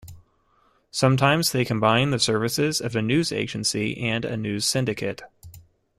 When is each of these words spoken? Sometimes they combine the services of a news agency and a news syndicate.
Sometimes 0.89 1.51
they 1.51 1.63
combine 1.63 2.09
the 2.09 2.17
services 2.17 2.81
of 2.81 2.95
a 2.95 3.03
news 3.03 3.31
agency 3.31 3.95
and 4.01 4.25
a 4.25 4.35
news 4.35 4.65
syndicate. 4.65 5.21